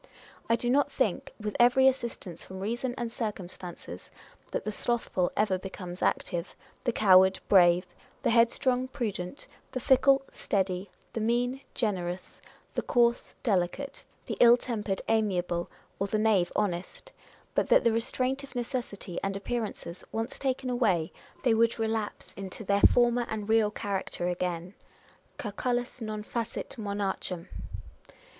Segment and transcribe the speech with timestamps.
[0.49, 4.09] I do not think, with every assistance from reason and circum stances,
[4.49, 7.85] that the slothful ever becomes active, the coward brave,
[8.23, 12.41] the headstrong prudent, the fickle steady, the mean generous,
[12.73, 15.69] the coarse delicate, the ill tempered amiable,
[15.99, 17.11] or the knave honest;
[17.53, 21.11] but that the restraint of necessity and appearances once taken away,
[21.43, 23.27] they would relapse into 332 On Personal Character.
[23.27, 24.73] their former and real character again:
[25.35, 27.45] â€" Cucullus non facit monad mm